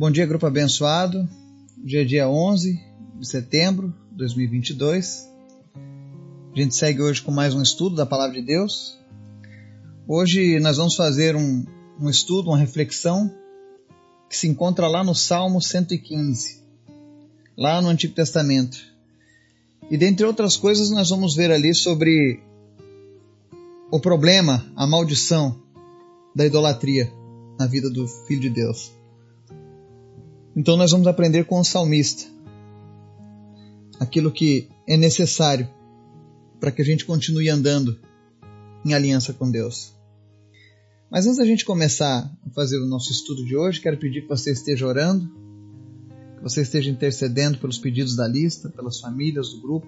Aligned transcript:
Bom 0.00 0.10
dia, 0.10 0.24
grupo 0.24 0.46
abençoado. 0.46 1.28
Hoje 1.84 1.98
é 1.98 2.04
dia 2.04 2.26
11 2.26 2.80
de 3.18 3.28
setembro 3.28 3.94
de 4.10 4.16
2022. 4.16 5.28
A 5.74 6.58
gente 6.58 6.74
segue 6.74 7.02
hoje 7.02 7.20
com 7.20 7.30
mais 7.30 7.54
um 7.54 7.60
estudo 7.60 7.96
da 7.96 8.06
Palavra 8.06 8.40
de 8.40 8.40
Deus. 8.40 8.98
Hoje 10.08 10.58
nós 10.58 10.78
vamos 10.78 10.96
fazer 10.96 11.36
um, 11.36 11.66
um 12.00 12.08
estudo, 12.08 12.48
uma 12.48 12.56
reflexão 12.56 13.30
que 14.30 14.38
se 14.38 14.48
encontra 14.48 14.88
lá 14.88 15.04
no 15.04 15.14
Salmo 15.14 15.60
115, 15.60 16.62
lá 17.54 17.82
no 17.82 17.88
Antigo 17.88 18.14
Testamento. 18.14 18.78
E 19.90 19.98
dentre 19.98 20.24
outras 20.24 20.56
coisas, 20.56 20.88
nós 20.90 21.10
vamos 21.10 21.36
ver 21.36 21.52
ali 21.52 21.74
sobre 21.74 22.40
o 23.90 24.00
problema, 24.00 24.64
a 24.74 24.86
maldição 24.86 25.60
da 26.34 26.46
idolatria 26.46 27.12
na 27.58 27.66
vida 27.66 27.90
do 27.90 28.08
Filho 28.08 28.40
de 28.40 28.48
Deus. 28.48 28.98
Então 30.60 30.76
nós 30.76 30.90
vamos 30.90 31.06
aprender 31.06 31.44
com 31.44 31.58
o 31.58 31.64
salmista 31.64 32.30
aquilo 33.98 34.30
que 34.30 34.68
é 34.86 34.94
necessário 34.94 35.66
para 36.60 36.70
que 36.70 36.82
a 36.82 36.84
gente 36.84 37.06
continue 37.06 37.48
andando 37.48 37.98
em 38.84 38.92
aliança 38.92 39.32
com 39.32 39.50
Deus. 39.50 39.96
Mas 41.10 41.24
antes 41.24 41.38
da 41.38 41.46
gente 41.46 41.64
começar 41.64 42.30
a 42.46 42.50
fazer 42.50 42.76
o 42.76 42.86
nosso 42.86 43.10
estudo 43.10 43.42
de 43.42 43.56
hoje, 43.56 43.80
quero 43.80 43.96
pedir 43.96 44.20
que 44.20 44.28
você 44.28 44.52
esteja 44.52 44.86
orando, 44.86 45.26
que 46.36 46.42
você 46.42 46.60
esteja 46.60 46.90
intercedendo 46.90 47.56
pelos 47.56 47.78
pedidos 47.78 48.14
da 48.14 48.28
lista, 48.28 48.68
pelas 48.68 49.00
famílias 49.00 49.48
do 49.48 49.62
grupo, 49.62 49.86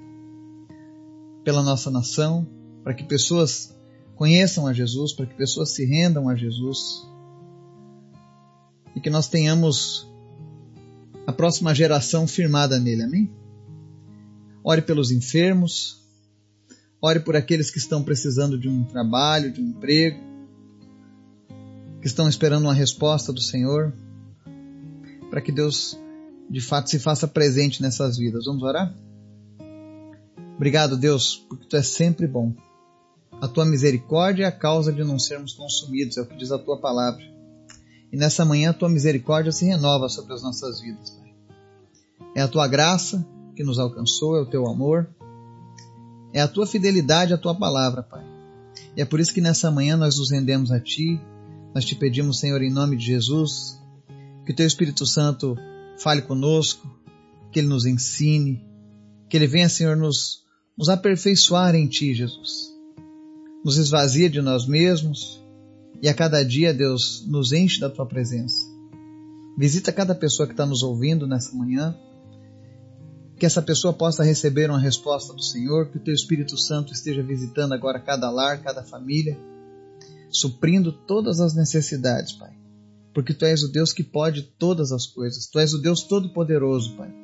pela 1.44 1.62
nossa 1.62 1.91
nação, 1.91 2.48
para 2.82 2.94
que 2.94 3.04
pessoas 3.04 3.77
conheçam 4.16 4.66
a 4.66 4.72
Jesus, 4.72 5.12
para 5.12 5.27
que 5.27 5.34
pessoas 5.34 5.68
se 5.68 5.84
rendam 5.84 6.30
a 6.30 6.34
Jesus 6.34 7.06
e 8.96 9.00
que 9.02 9.10
nós 9.10 9.28
tenhamos 9.28 10.10
a 11.26 11.32
próxima 11.32 11.74
geração 11.74 12.26
firmada 12.26 12.78
nele. 12.78 13.02
Amém? 13.02 13.30
Ore 14.64 14.83
pelos 14.83 15.10
enfermos, 15.10 16.00
ore 17.00 17.20
por 17.20 17.36
aqueles 17.36 17.70
que 17.70 17.78
estão 17.78 18.02
precisando 18.02 18.58
de 18.58 18.69
um 18.69 18.84
trabalho, 18.84 19.52
de 19.52 19.60
um 19.60 19.70
emprego, 19.70 20.20
que 22.00 22.06
estão 22.06 22.28
esperando 22.28 22.64
uma 22.64 22.74
resposta 22.74 23.32
do 23.32 23.41
Senhor, 23.41 23.92
para 25.30 25.41
que 25.41 25.52
Deus 25.52 25.98
de 26.50 26.60
fato 26.60 26.91
se 26.91 26.98
faça 26.98 27.27
presente 27.27 27.80
nessas 27.80 28.19
vidas. 28.19 28.44
Vamos 28.44 28.62
orar? 28.62 28.94
Obrigado, 30.56 30.97
Deus, 30.97 31.44
porque 31.48 31.66
tu 31.66 31.77
és 31.77 31.86
sempre 31.86 32.27
bom. 32.27 32.54
A 33.41 33.48
tua 33.48 33.64
misericórdia 33.64 34.44
é 34.44 34.47
a 34.47 34.52
causa 34.52 34.92
de 34.92 35.02
não 35.02 35.19
sermos 35.19 35.54
consumidos, 35.54 36.16
é 36.16 36.22
o 36.22 36.27
que 36.27 36.36
diz 36.36 36.52
a 36.52 36.58
tua 36.58 36.78
palavra. 36.80 37.25
E 38.12 38.16
nessa 38.16 38.44
manhã 38.44 38.70
a 38.70 38.74
tua 38.74 38.91
misericórdia 38.91 39.50
se 39.50 39.64
renova 39.64 40.08
sobre 40.08 40.34
as 40.34 40.42
nossas 40.42 40.80
vidas, 40.80 41.10
Pai. 41.10 41.34
É 42.36 42.42
a 42.42 42.48
tua 42.48 42.69
graça 42.69 43.27
que 43.56 43.64
nos 43.64 43.78
alcançou, 43.78 44.36
é 44.36 44.42
o 44.42 44.46
teu 44.46 44.66
amor, 44.66 45.08
é 46.32 46.41
a 46.41 46.48
tua 46.48 46.66
fidelidade 46.66 47.32
à 47.32 47.38
tua 47.38 47.54
palavra, 47.54 48.02
Pai. 48.02 48.24
E 48.96 49.00
é 49.00 49.04
por 49.04 49.19
isso 49.19 49.32
que 49.32 49.41
nessa 49.41 49.70
manhã 49.70 49.96
nós 49.96 50.19
nos 50.19 50.30
rendemos 50.30 50.70
a 50.70 50.78
ti, 50.78 51.19
nós 51.74 51.84
te 51.84 51.94
pedimos, 51.94 52.38
Senhor, 52.38 52.60
em 52.62 52.70
nome 52.70 52.96
de 52.96 53.06
Jesus, 53.06 53.80
que 54.44 54.52
o 54.52 54.54
teu 54.56 54.66
Espírito 54.66 55.06
Santo 55.06 55.56
fale 55.98 56.20
conosco, 56.20 56.86
que 57.50 57.60
ele 57.60 57.69
nos 57.69 57.86
ensine, 57.86 58.62
que 59.28 59.36
ele 59.36 59.47
venha, 59.47 59.69
Senhor, 59.69 59.97
nos, 59.97 60.42
nos 60.76 60.91
aperfeiçoar 60.91 61.74
em 61.74 61.86
ti, 61.86 62.14
Jesus. 62.14 62.72
Nos 63.64 63.78
esvazia 63.78 64.28
de 64.28 64.42
nós 64.42 64.66
mesmos, 64.66 65.41
e 66.03 66.08
a 66.08 66.14
cada 66.14 66.45
dia, 66.45 66.75
Deus, 66.75 67.25
nos 67.28 67.53
enche 67.53 67.78
da 67.78 67.89
tua 67.89 68.05
presença. 68.05 68.69
Visita 69.56 69.92
cada 69.92 70.17
pessoa 70.17 70.48
que 70.48 70.53
está 70.53 70.67
nos 70.67 70.83
ouvindo 70.83 71.28
nessa 71.28 71.55
manhã. 71.55 71.97
Que 73.39 73.47
essa 73.47 73.62
pessoa 73.62 73.92
possa 73.92 74.25
receber 74.25 74.69
uma 74.69 74.81
resposta 74.81 75.33
do 75.33 75.42
Senhor, 75.42 75.91
que 75.91 75.98
o 75.98 76.00
teu 76.00 76.12
Espírito 76.12 76.59
Santo 76.59 76.93
esteja 76.93 77.22
visitando 77.22 77.72
agora 77.72 78.00
cada 78.00 78.28
lar, 78.31 78.60
cada 78.62 78.82
família, 78.82 79.38
suprindo 80.28 80.91
todas 80.93 81.38
as 81.38 81.54
necessidades, 81.54 82.32
Pai. 82.32 82.50
Porque 83.15 83.32
tu 83.32 83.44
és 83.44 83.62
o 83.62 83.69
Deus 83.71 83.93
que 83.93 84.03
pode 84.03 84.43
todas 84.59 84.91
as 84.91 85.06
coisas. 85.06 85.47
Tu 85.47 85.59
és 85.60 85.72
o 85.72 85.78
Deus 85.78 86.03
todo-poderoso, 86.03 86.94
Pai. 86.97 87.15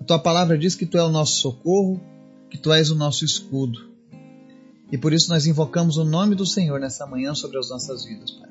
A 0.00 0.04
tua 0.04 0.18
palavra 0.20 0.56
diz 0.56 0.76
que 0.76 0.86
tu 0.86 0.96
és 0.96 1.04
o 1.04 1.10
nosso 1.10 1.40
socorro, 1.40 2.00
que 2.48 2.58
tu 2.58 2.72
és 2.72 2.88
o 2.88 2.94
nosso 2.94 3.24
escudo. 3.24 3.91
E 4.92 4.98
por 4.98 5.14
isso 5.14 5.30
nós 5.30 5.46
invocamos 5.46 5.96
o 5.96 6.04
nome 6.04 6.34
do 6.34 6.44
Senhor 6.44 6.78
nessa 6.78 7.06
manhã 7.06 7.34
sobre 7.34 7.58
as 7.58 7.70
nossas 7.70 8.04
vidas, 8.04 8.30
Pai. 8.32 8.50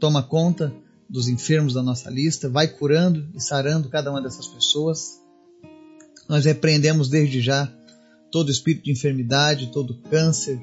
Toma 0.00 0.22
conta 0.22 0.74
dos 1.08 1.28
enfermos 1.28 1.74
da 1.74 1.82
nossa 1.82 2.08
lista, 2.08 2.48
vai 2.48 2.66
curando 2.66 3.28
e 3.34 3.40
sarando 3.40 3.90
cada 3.90 4.10
uma 4.10 4.22
dessas 4.22 4.46
pessoas. 4.46 5.20
Nós 6.26 6.46
repreendemos 6.46 7.10
desde 7.10 7.42
já 7.42 7.70
todo 8.32 8.50
espírito 8.50 8.84
de 8.84 8.92
enfermidade, 8.92 9.70
todo 9.70 10.00
câncer, 10.08 10.58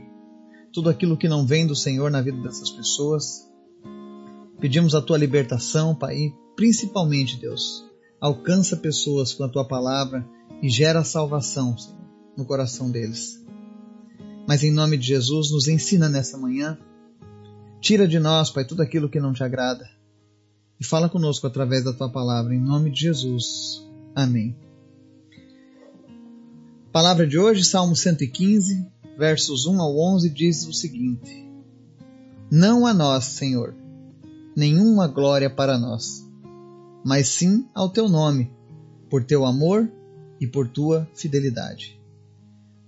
tudo 0.74 0.90
aquilo 0.90 1.16
que 1.16 1.30
não 1.30 1.46
vem 1.46 1.68
do 1.68 1.76
Senhor 1.76 2.10
na 2.10 2.22
vida 2.22 2.42
dessas 2.42 2.72
pessoas. 2.72 3.48
Pedimos 4.60 4.96
a 4.96 5.02
tua 5.02 5.18
libertação, 5.18 5.94
Pai, 5.94 6.34
principalmente, 6.56 7.38
Deus, 7.38 7.86
alcança 8.20 8.76
pessoas 8.76 9.32
com 9.32 9.44
a 9.44 9.50
tua 9.50 9.68
palavra 9.68 10.28
e 10.60 10.70
gera 10.70 11.04
salvação, 11.04 11.78
Senhor, 11.78 12.02
no 12.36 12.46
coração 12.46 12.90
deles. 12.90 13.45
Mas 14.48 14.64
em 14.64 14.72
nome 14.72 14.98
de 14.98 15.08
Jesus, 15.08 15.52
nos 15.52 15.68
ensina 15.68 16.08
nessa 16.08 16.38
manhã. 16.38 16.78
Tira 17.82 18.08
de 18.08 18.20
nós, 18.20 18.50
Pai, 18.50 18.66
tudo 18.66 18.82
aquilo 18.82 19.10
que 19.10 19.20
não 19.20 19.34
te 19.34 19.44
agrada. 19.44 19.90
E 20.80 20.86
fala 20.86 21.10
conosco 21.10 21.48
através 21.48 21.84
da 21.84 21.94
tua 21.94 22.10
palavra, 22.10 22.54
em 22.54 22.60
nome 22.60 22.92
de 22.92 23.02
Jesus. 23.02 23.84
Amém. 24.14 24.56
Palavra 26.92 27.28
de 27.28 27.38
hoje, 27.38 27.64
Salmo 27.64 27.96
115, 27.96 28.86
versos 29.18 29.66
1 29.66 29.82
ao 29.82 29.98
11, 29.98 30.30
diz 30.30 30.68
o 30.68 30.74
seguinte: 30.74 31.46
Não 32.50 32.86
a 32.86 32.94
nós, 32.94 33.26
Senhor, 33.26 33.76
nenhuma 34.56 35.08
glória 35.08 35.50
para 35.50 35.78
nós, 35.78 36.26
mas 37.04 37.28
sim 37.30 37.68
ao 37.74 37.90
teu 37.90 38.08
nome, 38.08 38.52
por 39.10 39.24
teu 39.24 39.46
amor 39.46 39.92
e 40.40 40.48
por 40.48 40.68
tua 40.68 41.08
fidelidade. 41.14 42.00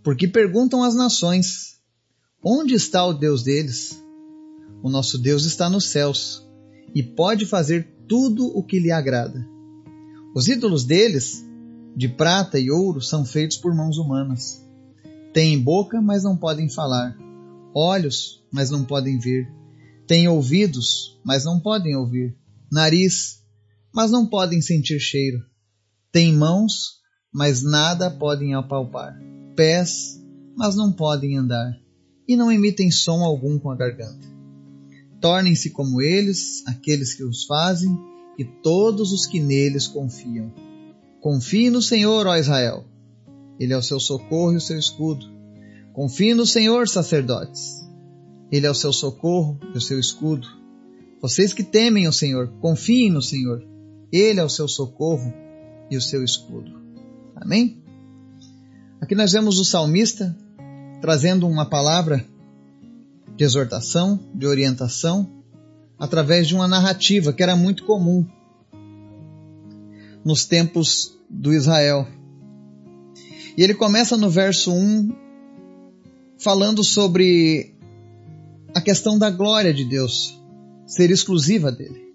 Porque 0.07 0.25
perguntam 0.25 0.85
as 0.85 0.95
nações: 0.95 1.81
Onde 2.41 2.73
está 2.73 3.05
o 3.05 3.11
Deus 3.11 3.43
deles? 3.43 4.01
O 4.81 4.89
nosso 4.89 5.17
Deus 5.17 5.43
está 5.43 5.69
nos 5.69 5.89
céus 5.89 6.47
e 6.95 7.03
pode 7.03 7.45
fazer 7.45 7.85
tudo 8.07 8.47
o 8.57 8.63
que 8.63 8.79
lhe 8.79 8.89
agrada. 8.89 9.45
Os 10.33 10.47
ídolos 10.47 10.85
deles, 10.85 11.45
de 11.93 12.07
prata 12.07 12.57
e 12.57 12.71
ouro, 12.71 13.01
são 13.01 13.25
feitos 13.25 13.57
por 13.57 13.75
mãos 13.75 13.97
humanas. 13.97 14.65
Têm 15.33 15.61
boca, 15.61 16.01
mas 16.01 16.23
não 16.23 16.37
podem 16.37 16.69
falar, 16.69 17.13
olhos, 17.75 18.41
mas 18.49 18.69
não 18.69 18.85
podem 18.85 19.19
ver, 19.19 19.51
têm 20.07 20.29
ouvidos, 20.29 21.19
mas 21.21 21.43
não 21.43 21.59
podem 21.59 21.97
ouvir, 21.97 22.33
nariz, 22.71 23.43
mas 23.93 24.09
não 24.09 24.25
podem 24.25 24.61
sentir 24.61 25.01
cheiro, 25.01 25.43
têm 26.13 26.31
mãos, 26.31 27.01
mas 27.29 27.61
nada 27.61 28.09
podem 28.09 28.53
apalpar 28.55 29.36
pés, 29.57 30.23
mas 30.55 30.75
não 30.75 30.93
podem 30.93 31.35
andar, 31.35 31.77
e 32.27 32.35
não 32.35 32.51
emitem 32.51 32.91
som 32.91 33.23
algum 33.23 33.57
com 33.57 33.71
a 33.71 33.75
garganta. 33.75 34.27
Tornem-se 35.19 35.71
como 35.71 35.99
eles, 35.99 36.63
aqueles 36.67 37.15
que 37.15 37.23
os 37.23 37.43
fazem, 37.45 37.97
e 38.37 38.45
todos 38.45 39.11
os 39.11 39.25
que 39.25 39.39
neles 39.39 39.87
confiam. 39.87 40.53
Confie 41.19 41.71
no 41.71 41.81
Senhor, 41.81 42.27
ó 42.27 42.37
Israel. 42.37 42.85
Ele 43.59 43.73
é 43.73 43.77
o 43.77 43.81
seu 43.81 43.99
socorro 43.99 44.53
e 44.53 44.57
o 44.57 44.61
seu 44.61 44.77
escudo. 44.77 45.25
Confie 45.91 46.35
no 46.35 46.45
Senhor, 46.45 46.87
sacerdotes. 46.87 47.83
Ele 48.51 48.67
é 48.67 48.69
o 48.69 48.75
seu 48.75 48.93
socorro 48.93 49.59
e 49.73 49.77
o 49.77 49.81
seu 49.81 49.99
escudo. 49.99 50.47
Vocês 51.19 51.51
que 51.51 51.63
temem 51.63 52.07
o 52.07 52.13
Senhor, 52.13 52.49
confiem 52.61 53.09
no 53.09 53.23
Senhor. 53.23 53.67
Ele 54.11 54.39
é 54.39 54.43
o 54.43 54.49
seu 54.49 54.67
socorro 54.67 55.33
e 55.89 55.97
o 55.97 56.01
seu 56.01 56.23
escudo. 56.23 56.79
Amém? 57.35 57.86
Aqui 58.99 59.13
nós 59.13 59.31
vemos 59.31 59.59
o 59.59 59.65
salmista 59.65 60.35
trazendo 61.01 61.47
uma 61.47 61.65
palavra 61.65 62.25
de 63.35 63.43
exortação, 63.43 64.19
de 64.33 64.47
orientação, 64.47 65.43
através 65.99 66.47
de 66.47 66.55
uma 66.55 66.67
narrativa 66.67 67.31
que 67.31 67.43
era 67.43 67.55
muito 67.55 67.85
comum 67.85 68.25
nos 70.25 70.45
tempos 70.45 71.15
do 71.29 71.53
Israel. 71.53 72.07
E 73.55 73.63
ele 73.63 73.75
começa 73.75 74.17
no 74.17 74.29
verso 74.29 74.73
1 74.73 75.15
falando 76.39 76.83
sobre 76.83 77.75
a 78.73 78.81
questão 78.81 79.17
da 79.17 79.29
glória 79.29 79.73
de 79.73 79.85
Deus 79.85 80.39
ser 80.85 81.11
exclusiva 81.11 81.71
dele. 81.71 82.07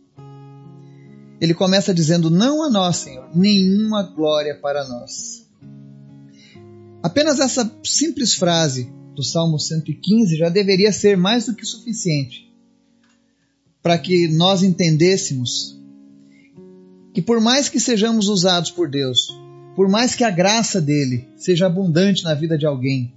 Ele 1.40 1.54
começa 1.54 1.92
dizendo: 1.92 2.30
Não 2.30 2.62
a 2.62 2.70
nós, 2.70 2.96
Senhor, 2.98 3.28
nenhuma 3.34 4.02
glória 4.02 4.58
para 4.60 4.86
nós. 4.86 5.41
Apenas 7.02 7.40
essa 7.40 7.70
simples 7.84 8.34
frase 8.34 8.90
do 9.14 9.22
Salmo 9.22 9.58
115 9.58 10.36
já 10.36 10.48
deveria 10.48 10.92
ser 10.92 11.16
mais 11.16 11.46
do 11.46 11.54
que 11.54 11.66
suficiente 11.66 12.50
para 13.82 13.98
que 13.98 14.28
nós 14.28 14.62
entendêssemos 14.62 15.76
que 17.12 17.20
por 17.20 17.40
mais 17.40 17.68
que 17.68 17.80
sejamos 17.80 18.28
usados 18.28 18.70
por 18.70 18.88
Deus, 18.88 19.36
por 19.74 19.88
mais 19.88 20.14
que 20.14 20.24
a 20.24 20.30
graça 20.30 20.80
dele 20.80 21.28
seja 21.36 21.66
abundante 21.66 22.24
na 22.24 22.34
vida 22.34 22.56
de 22.56 22.64
alguém, 22.64 23.12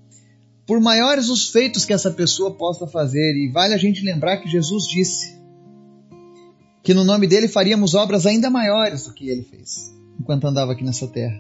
por 0.66 0.81
maiores 0.81 1.30
os 1.30 1.50
feitos 1.50 1.86
que 1.86 1.94
essa 1.94 2.10
pessoa 2.10 2.52
possa 2.52 2.88
fazer, 2.88 3.36
e 3.36 3.52
vale 3.52 3.74
a 3.74 3.78
gente 3.78 4.04
lembrar 4.04 4.38
que 4.38 4.50
Jesus 4.50 4.86
disse 4.86 5.36
que 6.84 6.94
no 6.94 7.04
nome 7.04 7.28
dele 7.28 7.48
faríamos 7.48 7.94
obras 7.94 8.26
ainda 8.26 8.50
maiores 8.50 9.06
do 9.06 9.14
que 9.14 9.30
ele 9.30 9.44
fez 9.44 9.94
enquanto 10.20 10.48
andava 10.48 10.74
aqui 10.74 10.84
nessa 10.84 11.08
terra. 11.08 11.40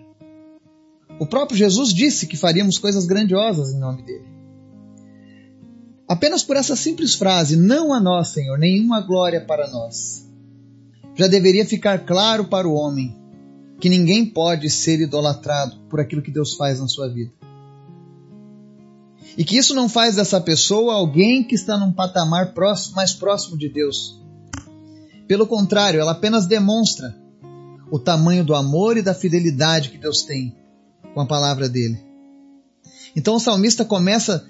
O 1.19 1.25
próprio 1.25 1.57
Jesus 1.57 1.93
disse 1.93 2.27
que 2.27 2.35
faríamos 2.35 2.77
coisas 2.77 3.05
grandiosas 3.05 3.73
em 3.73 3.79
nome 3.79 4.03
dele. 4.03 4.25
Apenas 6.07 6.43
por 6.43 6.55
essa 6.55 6.75
simples 6.75 7.15
frase, 7.15 7.55
não 7.55 7.93
a 7.93 7.99
nós, 7.99 8.29
Senhor, 8.29 8.57
nenhuma 8.59 9.01
glória 9.01 9.41
para 9.41 9.69
nós, 9.69 10.29
já 11.15 11.27
deveria 11.27 11.65
ficar 11.65 12.05
claro 12.05 12.45
para 12.45 12.67
o 12.67 12.73
homem 12.73 13.15
que 13.79 13.89
ninguém 13.89 14.25
pode 14.25 14.69
ser 14.69 14.99
idolatrado 14.99 15.77
por 15.89 15.99
aquilo 15.99 16.21
que 16.21 16.31
Deus 16.31 16.53
faz 16.53 16.79
na 16.79 16.87
sua 16.87 17.07
vida. 17.07 17.31
E 19.37 19.43
que 19.43 19.57
isso 19.57 19.73
não 19.73 19.89
faz 19.89 20.15
dessa 20.15 20.39
pessoa 20.39 20.93
alguém 20.93 21.43
que 21.43 21.55
está 21.55 21.77
num 21.77 21.91
patamar 21.91 22.53
próximo, 22.53 22.95
mais 22.95 23.13
próximo 23.13 23.57
de 23.57 23.67
Deus. 23.67 24.21
Pelo 25.27 25.47
contrário, 25.47 25.99
ela 25.99 26.11
apenas 26.11 26.45
demonstra 26.45 27.15
o 27.89 27.97
tamanho 27.97 28.43
do 28.43 28.53
amor 28.53 28.97
e 28.97 29.01
da 29.01 29.13
fidelidade 29.13 29.89
que 29.89 29.97
Deus 29.97 30.23
tem 30.23 30.55
com 31.15 31.21
a 31.21 31.25
palavra 31.25 31.69
dele. 31.69 31.97
Então 33.15 33.35
o 33.35 33.39
salmista 33.39 33.85
começa 33.85 34.45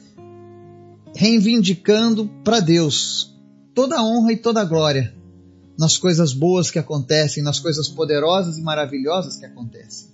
reivindicando 1.15 2.27
para 2.43 2.59
Deus 2.59 3.33
toda 3.75 3.97
a 3.97 4.03
honra 4.03 4.33
e 4.33 4.37
toda 4.37 4.61
a 4.61 4.65
glória 4.65 5.13
nas 5.77 5.97
coisas 5.97 6.33
boas 6.33 6.71
que 6.71 6.79
acontecem, 6.79 7.43
nas 7.43 7.59
coisas 7.59 7.87
poderosas 7.87 8.57
e 8.57 8.61
maravilhosas 8.61 9.37
que 9.37 9.45
acontecem. 9.45 10.09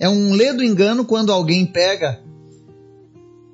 É 0.00 0.08
um 0.08 0.32
ledo 0.32 0.64
engano 0.64 1.04
quando 1.04 1.32
alguém 1.32 1.64
pega 1.64 2.20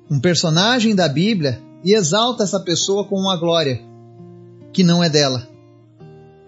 um 0.09 0.19
personagem 0.19 0.95
da 0.95 1.07
Bíblia 1.07 1.61
e 1.83 1.93
exalta 1.93 2.43
essa 2.43 2.59
pessoa 2.59 3.05
com 3.05 3.19
uma 3.19 3.37
glória 3.37 3.81
que 4.73 4.83
não 4.83 5.03
é 5.03 5.09
dela. 5.09 5.47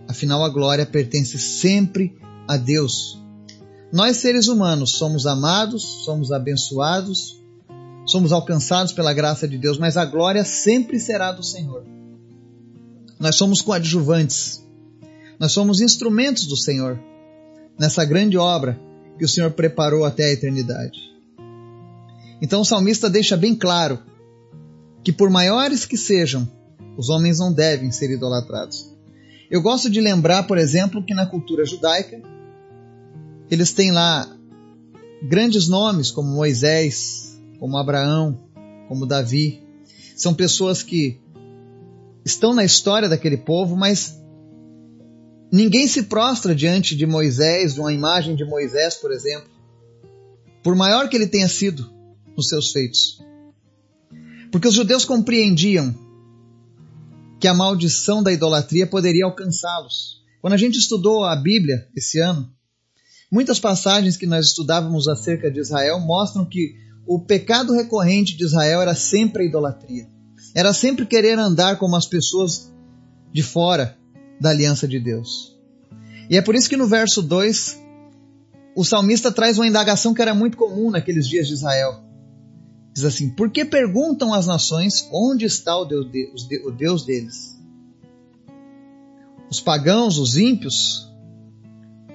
Afinal, 0.07 0.43
a 0.43 0.49
glória 0.49 0.85
pertence 0.85 1.37
sempre 1.37 2.17
a 2.47 2.57
Deus. 2.57 3.22
Nós, 3.93 4.17
seres 4.17 4.47
humanos, 4.47 4.93
somos 4.93 5.27
amados, 5.27 5.83
somos 6.03 6.31
abençoados, 6.31 7.39
somos 8.07 8.31
alcançados 8.31 8.91
pela 8.91 9.13
graça 9.13 9.47
de 9.47 9.55
Deus, 9.55 9.77
mas 9.77 9.97
a 9.97 10.03
glória 10.03 10.43
sempre 10.43 10.99
será 10.99 11.31
do 11.31 11.43
Senhor. 11.43 11.85
Nós 13.19 13.35
somos 13.35 13.61
coadjuvantes. 13.61 14.65
Nós 15.39 15.51
somos 15.51 15.79
instrumentos 15.79 16.47
do 16.47 16.57
Senhor 16.57 16.99
nessa 17.77 18.03
grande 18.03 18.35
obra 18.35 18.81
que 19.19 19.25
o 19.25 19.29
Senhor 19.29 19.51
preparou 19.51 20.05
até 20.05 20.23
a 20.23 20.33
eternidade. 20.33 20.99
Então 22.41 22.61
o 22.61 22.65
salmista 22.65 23.11
deixa 23.11 23.37
bem 23.37 23.53
claro 23.53 23.99
que, 25.03 25.11
por 25.11 25.29
maiores 25.29 25.85
que 25.85 25.97
sejam, 25.97 26.51
os 26.97 27.09
homens 27.09 27.37
não 27.37 27.53
devem 27.53 27.91
ser 27.91 28.09
idolatrados. 28.09 28.91
Eu 29.51 29.61
gosto 29.61 29.87
de 29.87 30.01
lembrar, 30.01 30.47
por 30.47 30.57
exemplo, 30.57 31.05
que 31.05 31.13
na 31.13 31.27
cultura 31.27 31.63
judaica 31.63 32.32
eles 33.53 33.71
têm 33.71 33.91
lá 33.91 34.27
grandes 35.21 35.67
nomes 35.67 36.11
como 36.11 36.29
Moisés, 36.29 37.39
como 37.59 37.77
Abraão, 37.77 38.39
como 38.87 39.05
Davi. 39.05 39.63
São 40.15 40.33
pessoas 40.33 40.83
que 40.83 41.19
estão 42.25 42.53
na 42.53 42.63
história 42.63 43.07
daquele 43.07 43.37
povo, 43.37 43.75
mas 43.75 44.19
ninguém 45.51 45.87
se 45.87 46.03
prostra 46.03 46.55
diante 46.55 46.95
de 46.95 47.05
Moisés, 47.05 47.73
de 47.75 47.79
uma 47.79 47.93
imagem 47.93 48.35
de 48.35 48.43
Moisés, 48.43 48.95
por 48.95 49.11
exemplo, 49.11 49.49
por 50.63 50.75
maior 50.75 51.09
que 51.09 51.15
ele 51.15 51.27
tenha 51.27 51.47
sido 51.47 51.89
nos 52.35 52.47
seus 52.47 52.71
feitos. 52.71 53.21
Porque 54.51 54.67
os 54.67 54.73
judeus 54.73 55.05
compreendiam 55.05 55.95
que 57.39 57.47
a 57.47 57.53
maldição 57.53 58.23
da 58.23 58.31
idolatria 58.31 58.87
poderia 58.87 59.25
alcançá-los. 59.25 60.23
Quando 60.41 60.53
a 60.53 60.57
gente 60.57 60.77
estudou 60.77 61.25
a 61.25 61.35
Bíblia 61.35 61.87
esse 61.95 62.19
ano, 62.19 62.49
muitas 63.33 63.59
passagens 63.59 64.15
que 64.15 64.27
nós 64.27 64.45
estudávamos 64.45 65.07
acerca 65.07 65.49
de 65.49 65.59
Israel 65.59 65.99
mostram 65.99 66.45
que 66.45 66.75
o 67.03 67.19
pecado 67.19 67.73
recorrente 67.73 68.37
de 68.37 68.45
Israel 68.45 68.79
era 68.79 68.93
sempre 68.93 69.41
a 69.41 69.45
idolatria. 69.47 70.07
Era 70.53 70.71
sempre 70.71 71.03
querer 71.03 71.39
andar 71.39 71.79
como 71.79 71.95
as 71.95 72.05
pessoas 72.05 72.71
de 73.33 73.41
fora 73.41 73.97
da 74.39 74.51
aliança 74.51 74.87
de 74.87 74.99
Deus. 74.99 75.57
E 76.29 76.37
é 76.37 76.43
por 76.43 76.53
isso 76.53 76.69
que 76.69 76.77
no 76.77 76.85
verso 76.85 77.23
2, 77.23 77.81
o 78.75 78.85
salmista 78.85 79.31
traz 79.31 79.57
uma 79.57 79.65
indagação 79.65 80.13
que 80.13 80.21
era 80.21 80.35
muito 80.35 80.55
comum 80.55 80.91
naqueles 80.91 81.27
dias 81.27 81.47
de 81.47 81.55
Israel. 81.55 82.03
Diz 82.93 83.03
assim: 83.03 83.31
Por 83.31 83.49
que 83.49 83.65
perguntam 83.65 84.31
as 84.31 84.45
nações 84.45 85.09
onde 85.11 85.45
está 85.45 85.75
o 85.75 85.85
Deus, 85.85 86.11
de, 86.47 86.67
o 86.67 86.69
Deus 86.69 87.03
deles? 87.03 87.59
Os 89.49 89.59
pagãos, 89.59 90.19
os 90.19 90.37
ímpios, 90.37 91.11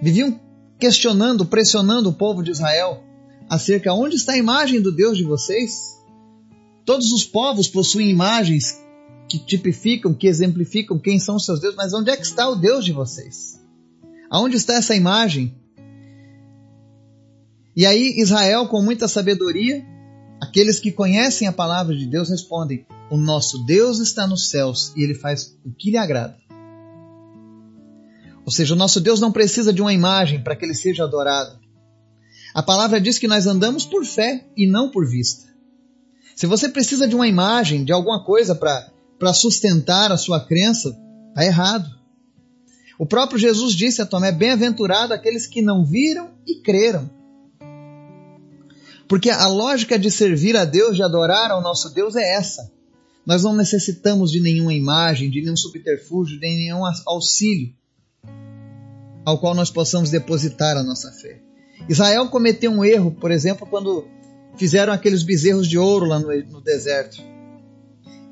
viviam 0.01 0.48
questionando, 0.79 1.45
pressionando 1.45 2.09
o 2.09 2.15
povo 2.15 2.43
de 2.43 2.51
Israel 2.51 3.03
acerca 3.49 3.93
onde 3.93 4.17
está 4.17 4.33
a 4.33 4.39
imagem 4.39 4.81
do 4.81 4.93
Deus 4.93 5.17
de 5.17 5.25
vocês? 5.25 5.97
Todos 6.85 7.13
os 7.13 7.25
povos 7.25 7.69
possuem 7.69 8.09
imagens 8.09 8.79
que 9.29 9.39
tipificam, 9.39 10.15
que 10.15 10.27
exemplificam 10.27 10.99
quem 10.99 11.19
são 11.19 11.37
os 11.37 11.45
seus 11.45 11.61
deuses, 11.61 11.77
mas 11.77 11.93
onde 11.93 12.11
é 12.11 12.17
que 12.17 12.25
está 12.25 12.49
o 12.49 12.57
Deus 12.57 12.85
de 12.85 12.93
vocês? 12.93 13.61
Aonde 14.31 14.57
está 14.57 14.75
essa 14.75 14.95
imagem? 14.95 15.55
E 17.77 17.85
aí 17.87 18.15
Israel, 18.19 18.67
com 18.67 18.83
muita 18.83 19.07
sabedoria, 19.07 19.85
aqueles 20.41 20.81
que 20.81 20.91
conhecem 20.91 21.47
a 21.47 21.53
palavra 21.53 21.95
de 21.95 22.07
Deus 22.07 22.29
respondem: 22.29 22.87
O 23.11 23.17
nosso 23.17 23.65
Deus 23.67 23.99
está 23.99 24.27
nos 24.27 24.51
céus 24.51 24.93
e 24.97 25.03
ele 25.03 25.15
faz 25.15 25.57
o 25.65 25.71
que 25.71 25.91
lhe 25.91 25.97
agrada. 25.97 26.37
Ou 28.49 28.51
seja, 28.51 28.73
o 28.73 28.79
nosso 28.79 28.99
Deus 28.99 29.21
não 29.21 29.31
precisa 29.31 29.75
de 29.75 29.83
uma 29.83 29.93
imagem 29.93 30.43
para 30.43 30.57
que 30.57 30.65
ele 30.65 30.75
seja 30.75 31.05
adorado. 31.05 31.59
A 32.55 32.63
palavra 32.63 32.99
diz 32.99 33.19
que 33.19 33.29
nós 33.29 33.47
andamos 33.47 33.85
por 33.85 34.07
fé 34.07 34.43
e 34.57 34.67
não 34.67 34.91
por 34.91 35.07
vista. 35.07 35.45
Se 36.35 36.47
você 36.47 36.67
precisa 36.71 37.07
de 37.07 37.15
uma 37.15 37.29
imagem, 37.29 37.85
de 37.85 37.93
alguma 37.93 38.25
coisa 38.25 38.55
para 38.55 39.35
sustentar 39.35 40.11
a 40.11 40.17
sua 40.17 40.41
crença, 40.41 40.99
está 41.29 41.45
errado. 41.45 41.91
O 42.99 43.05
próprio 43.05 43.39
Jesus 43.39 43.75
disse 43.75 44.01
a 44.01 44.07
Tomé: 44.07 44.33
Bem-aventurado 44.33 45.13
aqueles 45.13 45.47
que 45.47 45.61
não 45.61 45.85
viram 45.85 46.31
e 46.47 46.63
creram. 46.63 47.11
Porque 49.07 49.29
a 49.29 49.47
lógica 49.47 49.99
de 49.99 50.11
servir 50.11 50.57
a 50.57 50.65
Deus, 50.65 50.97
de 50.97 51.03
adorar 51.03 51.51
ao 51.51 51.61
nosso 51.61 51.93
Deus 51.93 52.17
é 52.17 52.37
essa. 52.37 52.73
Nós 53.27 53.43
não 53.43 53.55
necessitamos 53.55 54.31
de 54.31 54.41
nenhuma 54.41 54.73
imagem, 54.73 55.29
de 55.29 55.43
nenhum 55.43 55.55
subterfúgio, 55.55 56.41
de 56.41 56.47
nenhum 56.47 56.81
auxílio 57.07 57.77
ao 59.29 59.39
qual 59.39 59.55
nós 59.55 59.71
possamos 59.71 60.09
depositar 60.11 60.75
a 60.77 60.83
nossa 60.83 61.13
fé. 61.13 61.39
Israel 61.87 62.29
cometeu 62.29 62.71
um 62.71 62.83
erro, 62.83 63.11
por 63.11 63.31
exemplo, 63.31 63.67
quando 63.67 64.07
fizeram 64.57 64.91
aqueles 64.91 65.23
bezerros 65.23 65.69
de 65.69 65.77
ouro 65.77 66.07
lá 66.07 66.19
no, 66.19 66.29
no 66.47 66.61
deserto. 66.63 67.23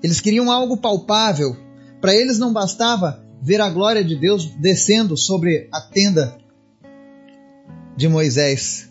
Eles 0.03 0.21
queriam 0.21 0.51
algo 0.51 0.79
palpável. 0.79 1.55
Para 2.01 2.15
eles 2.15 2.39
não 2.39 2.51
bastava 2.51 3.23
ver 3.43 3.61
a 3.61 3.69
glória 3.69 4.03
de 4.03 4.17
Deus 4.17 4.47
descendo 4.59 5.19
sobre 5.19 5.69
a 5.71 5.83
tenda 5.83 6.39
de 7.95 8.09
Moisés. 8.09 8.91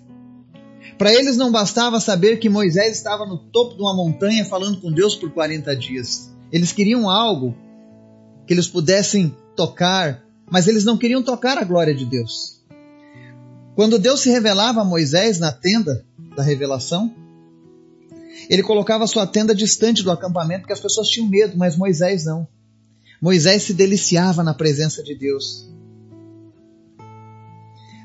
Para 1.00 1.12
eles 1.12 1.38
não 1.38 1.52
bastava 1.52 2.00
saber 2.00 2.38
que 2.38 2.50
Moisés 2.50 2.98
estava 2.98 3.26
no 3.26 3.38
topo 3.38 3.76
de 3.76 3.82
uma 3.82 3.96
montanha 3.96 4.46
falando 4.46 4.80
com 4.80 4.92
Deus 4.92 5.16
por 5.16 5.32
40 5.32 5.76
dias. 5.76 6.32
Eles 6.52 6.72
queriam 6.72 7.10
algo 7.10 7.56
que 8.46 8.54
eles 8.54 8.68
pudessem 8.68 9.36
tocar, 9.56 10.24
mas 10.50 10.68
eles 10.68 10.84
não 10.84 10.98
queriam 10.98 11.24
tocar 11.24 11.58
a 11.58 11.64
glória 11.64 11.94
de 11.94 12.06
Deus. 12.06 12.64
Quando 13.76 14.00
Deus 14.00 14.22
se 14.22 14.30
revelava 14.30 14.82
a 14.82 14.86
Moisés 14.86 15.40
na 15.40 15.52
tenda 15.52 16.06
da 16.36 16.44
revelação, 16.44 17.14
ele 18.50 18.64
colocava 18.64 19.08
sua 19.08 19.26
tenda 19.28 19.54
distante 19.54 20.04
do 20.04 20.12
acampamento 20.12 20.62
porque 20.62 20.74
as 20.74 20.80
pessoas 20.80 21.08
tinham 21.10 21.28
medo, 21.28 21.58
mas 21.58 21.76
Moisés 21.76 22.26
não. 22.26 22.48
Moisés 23.22 23.64
se 23.64 23.74
deliciava 23.74 24.44
na 24.44 24.54
presença 24.54 25.04
de 25.04 25.16
Deus. 25.16 25.70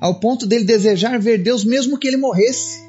Ao 0.00 0.18
ponto 0.18 0.46
dele 0.46 0.64
desejar 0.64 1.20
ver 1.20 1.42
Deus 1.42 1.64
mesmo 1.64 1.98
que 1.98 2.08
ele 2.08 2.16
morresse. 2.16 2.80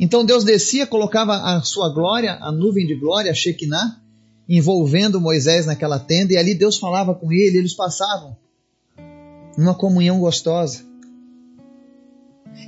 Então 0.00 0.24
Deus 0.24 0.42
descia, 0.42 0.86
colocava 0.86 1.34
a 1.34 1.62
sua 1.62 1.92
glória, 1.92 2.38
a 2.40 2.50
nuvem 2.50 2.86
de 2.86 2.94
glória, 2.94 3.30
a 3.30 3.34
Shekinah, 3.34 4.01
envolvendo 4.48 5.20
Moisés 5.20 5.66
naquela 5.66 5.98
tenda, 5.98 6.32
e 6.32 6.36
ali 6.36 6.54
Deus 6.54 6.78
falava 6.78 7.14
com 7.14 7.32
ele, 7.32 7.58
eles 7.58 7.74
passavam 7.74 8.36
numa 9.56 9.74
comunhão 9.74 10.18
gostosa. 10.18 10.84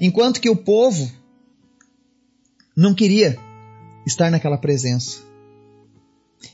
Enquanto 0.01 0.41
que 0.41 0.51
o 0.51 0.57
povo 0.57 1.11
não 2.77 2.95
queria 2.95 3.39
estar 4.07 4.31
naquela 4.31 4.59
presença. 4.59 5.23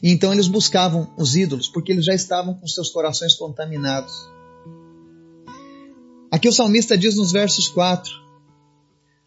E 0.03 0.11
então 0.11 0.33
eles 0.33 0.47
buscavam 0.47 1.13
os 1.17 1.35
ídolos, 1.35 1.69
porque 1.69 1.93
eles 1.93 2.05
já 2.05 2.15
estavam 2.15 2.55
com 2.55 2.67
seus 2.67 2.91
corações 2.91 3.35
contaminados. 3.35 4.13
Aqui 6.31 6.49
o 6.49 6.53
salmista 6.53 6.97
diz 6.97 7.17
nos 7.17 7.33
versos 7.33 7.69
4, 7.69 8.13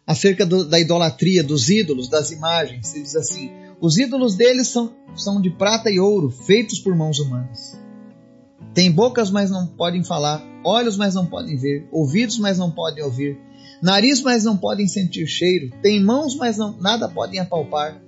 acerca 0.06 0.46
do, 0.46 0.64
da 0.64 0.80
idolatria, 0.80 1.42
dos 1.42 1.68
ídolos, 1.68 2.08
das 2.08 2.30
imagens. 2.30 2.94
Ele 2.94 3.02
diz 3.02 3.14
assim: 3.14 3.50
Os 3.84 3.98
ídolos 3.98 4.34
deles 4.34 4.68
são, 4.68 4.94
são 5.14 5.42
de 5.42 5.50
prata 5.50 5.90
e 5.90 6.00
ouro, 6.00 6.30
feitos 6.30 6.78
por 6.78 6.96
mãos 6.96 7.18
humanas. 7.18 7.78
Têm 8.72 8.90
bocas, 8.90 9.30
mas 9.30 9.50
não 9.50 9.66
podem 9.66 10.02
falar, 10.02 10.42
olhos, 10.64 10.96
mas 10.96 11.14
não 11.14 11.26
podem 11.26 11.54
ver, 11.58 11.86
ouvidos, 11.92 12.38
mas 12.38 12.56
não 12.56 12.70
podem 12.70 13.04
ouvir, 13.04 13.38
nariz, 13.82 14.22
mas 14.22 14.42
não 14.42 14.56
podem 14.56 14.88
sentir 14.88 15.26
cheiro, 15.26 15.70
têm 15.82 16.02
mãos, 16.02 16.34
mas 16.34 16.56
não, 16.56 16.74
nada 16.80 17.10
podem 17.10 17.40
apalpar, 17.40 18.02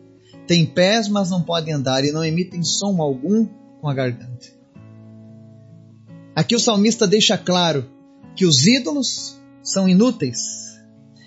têm 0.47 0.65
pés, 0.65 1.09
mas 1.09 1.29
não 1.29 1.43
podem 1.43 1.75
andar, 1.75 2.03
e 2.07 2.11
não 2.11 2.25
emitem 2.25 2.63
som 2.63 3.03
algum 3.03 3.47
com 3.79 3.87
a 3.87 3.93
garganta. 3.93 4.47
Aqui 6.35 6.57
o 6.57 6.59
salmista 6.59 7.07
deixa 7.07 7.37
claro 7.37 7.87
que 8.35 8.47
os 8.47 8.67
ídolos 8.67 9.39
são 9.63 9.87
inúteis, 9.87 10.81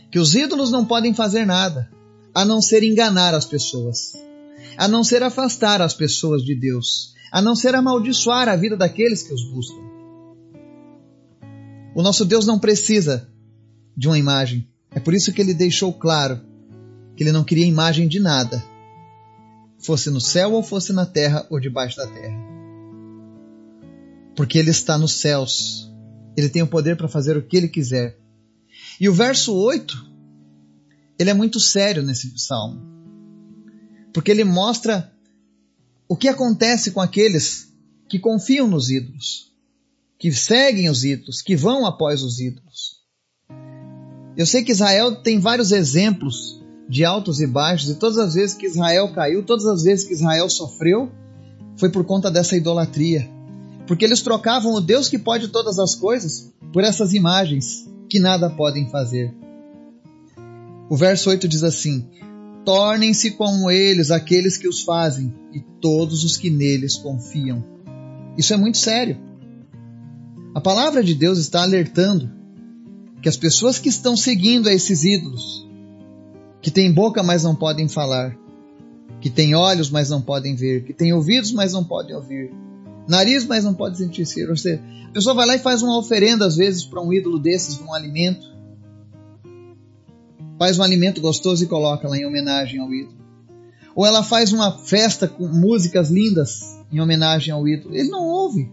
que 0.10 0.18
os 0.18 0.34
ídolos 0.34 0.72
não 0.72 0.86
podem 0.86 1.14
fazer 1.14 1.46
nada, 1.46 1.88
a 2.34 2.44
não 2.44 2.64
ser 2.64 2.82
enganar 2.82 3.36
as 3.36 3.46
pessoas, 3.46 4.14
a 4.80 4.88
não 4.88 5.04
ser 5.04 5.22
afastar 5.22 5.82
as 5.82 5.94
pessoas 5.94 6.42
de 6.42 6.56
Deus, 6.56 7.14
a 7.34 7.42
não 7.42 7.54
ser 7.54 7.76
amaldiçoar 7.76 8.48
a 8.48 8.56
vida 8.56 8.78
daqueles 8.78 9.22
que 9.22 9.34
os 9.34 9.44
buscam. 9.52 9.82
O 11.94 12.02
nosso 12.02 12.24
Deus 12.24 12.48
não 12.48 12.58
precisa 12.58 13.30
de 13.96 14.08
uma 14.08 14.18
imagem. 14.18 14.70
É 14.92 15.00
por 15.02 15.14
isso 15.14 15.34
que 15.34 15.42
ele 15.42 15.54
deixou 15.54 15.92
claro 15.92 16.40
que 17.14 17.24
ele 17.24 17.34
não 17.34 17.44
queria 17.44 17.66
imagem 17.66 18.08
de 18.08 18.22
nada, 18.22 18.64
fosse 19.80 20.10
no 20.10 20.22
céu 20.22 20.54
ou 20.54 20.64
fosse 20.64 20.94
na 20.94 21.06
terra 21.06 21.46
ou 21.50 21.60
debaixo 21.60 21.98
da 21.98 22.08
terra. 22.08 22.38
Porque 24.34 24.58
ele 24.58 24.70
está 24.70 24.98
nos 24.98 25.16
céus. 25.16 25.92
Ele 26.38 26.48
tem 26.48 26.62
o 26.62 26.68
poder 26.68 26.96
para 26.96 27.10
fazer 27.10 27.36
o 27.36 27.46
que 27.46 27.58
ele 27.58 27.68
quiser. 27.68 28.18
E 28.98 29.10
o 29.10 29.14
verso 29.14 29.54
8, 29.54 30.10
ele 31.20 31.32
é 31.32 31.34
muito 31.34 31.60
sério 31.60 32.02
nesse 32.02 32.32
salmo. 32.40 32.99
Porque 34.14 34.32
ele 34.32 34.44
mostra 34.44 35.12
o 36.08 36.16
que 36.16 36.28
acontece 36.28 36.92
com 36.92 37.00
aqueles 37.00 37.72
que 38.08 38.18
confiam 38.18 38.68
nos 38.68 38.90
ídolos, 38.90 39.52
que 40.18 40.32
seguem 40.32 40.90
os 40.90 41.04
ídolos, 41.04 41.42
que 41.42 41.56
vão 41.56 41.86
após 41.86 42.24
os 42.24 42.40
ídolos. 42.40 43.00
Eu 44.36 44.46
sei 44.46 44.64
que 44.64 44.72
Israel 44.72 45.18
tem 45.18 45.40
vários 45.40 45.72
exemplos 45.72 46.60
de 46.88 47.06
altos 47.06 47.40
e 47.40 47.46
baixos, 47.46 47.90
e 47.92 47.96
todas 47.96 48.18
as 48.18 48.34
vezes 48.34 48.56
que 48.56 48.66
Israel 48.66 49.14
caiu, 49.14 49.46
todas 49.46 49.66
as 49.66 49.84
vezes 49.84 50.06
que 50.06 50.14
Israel 50.14 50.50
sofreu, 50.50 51.12
foi 51.78 51.92
por 51.92 52.04
conta 52.04 52.32
dessa 52.32 52.58
idolatria. 52.58 53.30
Porque 53.86 54.04
eles 54.04 54.22
trocavam 54.22 54.74
o 54.74 54.82
Deus 54.82 55.08
que 55.08 55.20
pode 55.20 55.50
todas 55.50 55.78
as 55.78 55.94
coisas 55.94 56.52
por 56.74 56.84
essas 56.84 57.14
imagens 57.14 57.88
que 58.10 58.20
nada 58.20 58.50
podem 58.50 58.90
fazer. 58.90 59.34
O 60.90 60.96
verso 60.96 61.30
8 61.30 61.48
diz 61.48 61.64
assim: 61.64 62.08
Tornem-se 62.66 63.32
como 63.32 63.72
eles 63.72 64.12
aqueles 64.12 64.58
que 64.58 64.68
os 64.68 64.82
fazem 64.82 65.34
e 65.54 65.60
todos 65.82 66.24
os 66.24 66.38
que 66.38 66.50
neles 66.50 66.98
confiam. 66.98 67.64
Isso 68.38 68.54
é 68.54 68.58
muito 68.58 68.78
sério. 68.78 69.18
A 70.54 70.62
palavra 70.62 71.04
de 71.04 71.14
Deus 71.14 71.40
está 71.40 71.62
alertando 71.62 72.30
que 73.22 73.30
as 73.30 73.38
pessoas 73.38 73.78
que 73.78 73.90
estão 73.90 74.16
seguindo 74.16 74.68
a 74.68 74.74
esses 74.74 75.04
ídolos, 75.04 75.68
que 76.62 76.72
têm 76.72 76.92
boca, 76.92 77.22
mas 77.22 77.44
não 77.44 77.56
podem 77.56 77.88
falar, 77.88 78.38
que 79.22 79.30
têm 79.30 79.56
olhos, 79.56 79.90
mas 79.90 80.10
não 80.10 80.22
podem 80.22 80.56
ver, 80.56 80.84
que 80.84 80.94
têm 80.94 81.14
ouvidos, 81.14 81.52
mas 81.52 81.74
não 81.74 81.84
podem 81.84 82.16
ouvir, 82.16 82.52
nariz, 83.08 83.46
mas 83.46 83.64
não 83.64 83.74
pode 83.74 83.98
sentir. 83.98 84.50
Ou 84.50 84.56
seja, 84.56 84.82
a 85.08 85.12
pessoa 85.12 85.36
vai 85.36 85.46
lá 85.46 85.56
e 85.56 85.60
faz 85.60 85.82
uma 85.82 85.98
oferenda, 85.98 86.46
às 86.46 86.56
vezes, 86.56 86.86
para 86.86 87.02
um 87.02 87.12
ídolo 87.12 87.40
desses, 87.40 87.80
um 87.80 87.94
alimento, 87.94 88.48
faz 90.60 90.78
um 90.78 90.84
alimento 90.84 91.22
gostoso 91.22 91.64
e 91.64 91.68
coloca 91.68 92.08
lá 92.08 92.18
em 92.18 92.26
homenagem 92.26 92.82
ao 92.82 92.94
ídolo. 92.94 93.18
Ou 93.96 94.06
ela 94.06 94.22
faz 94.22 94.52
uma 94.52 94.78
festa 94.78 95.26
com 95.26 95.48
músicas 95.48 96.12
lindas 96.12 96.78
em 96.92 97.00
homenagem 97.00 97.54
ao 97.54 97.66
ídolo. 97.66 97.96
Ele 97.96 98.10
não 98.10 98.26
ouve. 98.26 98.70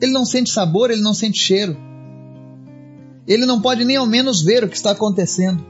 Ele 0.00 0.10
não 0.10 0.24
sente 0.24 0.50
sabor, 0.50 0.90
ele 0.90 1.00
não 1.00 1.14
sente 1.14 1.38
cheiro. 1.38 1.76
Ele 3.26 3.46
não 3.46 3.62
pode 3.62 3.84
nem 3.84 3.96
ao 3.96 4.04
menos 4.04 4.42
ver 4.42 4.64
o 4.64 4.68
que 4.68 4.76
está 4.76 4.90
acontecendo. 4.90 5.64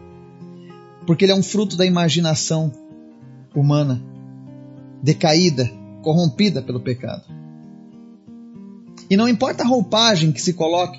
Porque 1.06 1.26
ele 1.26 1.32
é 1.32 1.37
um 1.37 1.42
fruto 1.42 1.76
da 1.76 1.84
imaginação 1.84 2.73
humana, 3.54 4.02
decaída, 5.02 5.70
corrompida 6.02 6.62
pelo 6.62 6.80
pecado. 6.80 7.25
E 9.08 9.16
não 9.16 9.28
importa 9.28 9.62
a 9.62 9.66
roupagem 9.66 10.32
que 10.32 10.40
se 10.40 10.54
coloque, 10.54 10.99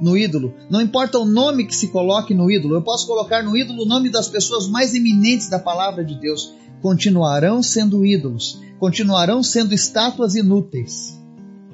no 0.00 0.16
ídolo. 0.16 0.54
Não 0.70 0.80
importa 0.80 1.18
o 1.18 1.24
nome 1.24 1.66
que 1.66 1.74
se 1.74 1.88
coloque 1.88 2.34
no 2.34 2.50
ídolo, 2.50 2.74
eu 2.74 2.82
posso 2.82 3.06
colocar 3.06 3.42
no 3.42 3.56
ídolo 3.56 3.82
o 3.82 3.88
nome 3.88 4.10
das 4.10 4.28
pessoas 4.28 4.68
mais 4.68 4.94
eminentes 4.94 5.48
da 5.48 5.58
palavra 5.58 6.04
de 6.04 6.14
Deus. 6.14 6.54
Continuarão 6.80 7.62
sendo 7.62 8.06
ídolos, 8.06 8.60
continuarão 8.78 9.42
sendo 9.42 9.74
estátuas 9.74 10.34
inúteis, 10.34 11.18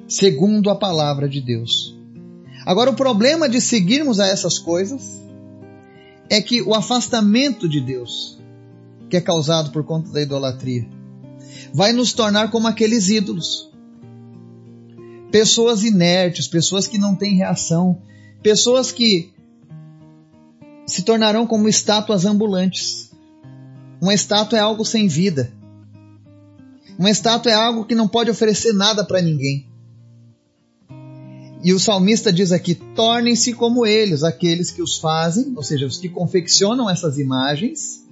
segundo 0.07 0.69
a 0.69 0.75
palavra 0.75 1.29
de 1.29 1.39
Deus. 1.39 1.95
Agora, 2.65 2.89
o 2.89 2.95
problema 2.95 3.47
de 3.47 3.61
seguirmos 3.61 4.19
a 4.19 4.25
essas 4.25 4.57
coisas 4.57 5.21
é 6.29 6.41
que 6.41 6.61
o 6.63 6.73
afastamento 6.73 7.69
de 7.69 7.79
Deus, 7.79 8.39
que 9.09 9.17
é 9.17 9.21
causado 9.21 9.71
por 9.71 9.83
conta 9.83 10.09
da 10.09 10.21
idolatria, 10.21 10.89
vai 11.71 11.93
nos 11.93 12.13
tornar 12.13 12.49
como 12.49 12.67
aqueles 12.67 13.09
ídolos. 13.09 13.69
Pessoas 15.35 15.83
inertes, 15.83 16.47
pessoas 16.47 16.87
que 16.87 16.97
não 16.97 17.13
têm 17.13 17.35
reação, 17.35 18.01
Pessoas 18.41 18.89
que 18.89 19.33
se 20.87 21.01
tornarão 21.01 21.45
como 21.45 21.67
estátuas 21.67 22.25
ambulantes. 22.25 23.11
Uma 23.99 24.13
estátua 24.13 24.59
é 24.59 24.61
algo 24.61 24.85
sem 24.85 25.09
vida. 25.09 25.51
Uma 26.97 27.09
estátua 27.09 27.51
é 27.51 27.55
algo 27.55 27.83
que 27.83 27.93
não 27.93 28.07
pode 28.07 28.31
oferecer 28.31 28.71
nada 28.71 29.03
para 29.03 29.21
ninguém. 29.21 29.67
E 31.61 31.73
o 31.73 31.79
salmista 31.79 32.31
diz 32.31 32.53
aqui: 32.53 32.73
tornem-se 32.73 33.51
como 33.51 33.85
eles, 33.85 34.23
aqueles 34.23 34.71
que 34.71 34.81
os 34.81 34.97
fazem, 34.97 35.53
ou 35.53 35.63
seja, 35.63 35.85
os 35.85 35.97
que 35.97 36.07
confeccionam 36.07 36.89
essas 36.89 37.17
imagens, 37.17 38.05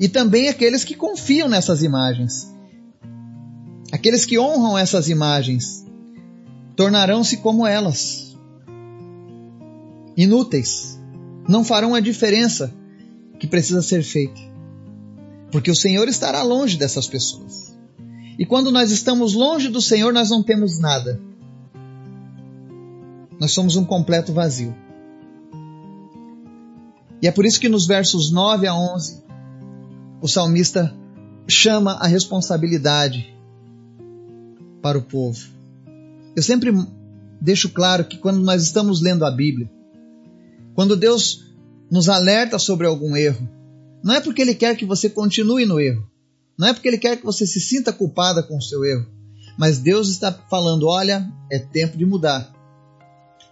e 0.00 0.08
também 0.08 0.48
aqueles 0.48 0.84
que 0.84 0.94
confiam 0.94 1.50
nessas 1.50 1.82
imagens. 1.82 2.50
Aqueles 3.92 4.24
que 4.24 4.38
honram 4.38 4.78
essas 4.78 5.08
imagens 5.08 5.83
tornarão-se 6.76 7.38
como 7.38 7.66
elas 7.66 8.36
inúteis, 10.16 11.00
não 11.48 11.64
farão 11.64 11.94
a 11.94 12.00
diferença 12.00 12.72
que 13.38 13.46
precisa 13.46 13.82
ser 13.82 14.02
feita. 14.02 14.40
Porque 15.50 15.70
o 15.70 15.76
Senhor 15.76 16.08
estará 16.08 16.42
longe 16.42 16.76
dessas 16.76 17.06
pessoas. 17.06 17.74
E 18.38 18.44
quando 18.44 18.72
nós 18.72 18.90
estamos 18.90 19.34
longe 19.34 19.68
do 19.68 19.80
Senhor, 19.80 20.12
nós 20.12 20.30
não 20.30 20.42
temos 20.42 20.78
nada. 20.78 21.20
Nós 23.38 23.52
somos 23.52 23.76
um 23.76 23.84
completo 23.84 24.32
vazio. 24.32 24.74
E 27.22 27.28
é 27.28 27.30
por 27.30 27.46
isso 27.46 27.60
que 27.60 27.68
nos 27.68 27.86
versos 27.86 28.32
9 28.32 28.66
a 28.66 28.74
11, 28.74 29.22
o 30.20 30.28
salmista 30.28 30.94
chama 31.46 31.92
a 31.92 32.06
responsabilidade 32.06 33.32
para 34.82 34.98
o 34.98 35.02
povo. 35.02 35.53
Eu 36.36 36.42
sempre 36.42 36.72
deixo 37.40 37.68
claro 37.70 38.04
que 38.04 38.18
quando 38.18 38.40
nós 38.40 38.62
estamos 38.62 39.00
lendo 39.00 39.24
a 39.24 39.30
Bíblia, 39.30 39.70
quando 40.74 40.96
Deus 40.96 41.44
nos 41.90 42.08
alerta 42.08 42.58
sobre 42.58 42.86
algum 42.86 43.16
erro, 43.16 43.48
não 44.02 44.14
é 44.14 44.20
porque 44.20 44.42
Ele 44.42 44.54
quer 44.54 44.76
que 44.76 44.84
você 44.84 45.08
continue 45.08 45.64
no 45.64 45.78
erro, 45.78 46.08
não 46.58 46.68
é 46.68 46.72
porque 46.72 46.88
Ele 46.88 46.98
quer 46.98 47.16
que 47.16 47.24
você 47.24 47.46
se 47.46 47.60
sinta 47.60 47.92
culpada 47.92 48.42
com 48.42 48.56
o 48.56 48.62
seu 48.62 48.84
erro, 48.84 49.06
mas 49.58 49.78
Deus 49.78 50.08
está 50.08 50.32
falando: 50.32 50.86
olha, 50.86 51.30
é 51.50 51.58
tempo 51.58 51.96
de 51.96 52.04
mudar. 52.04 52.52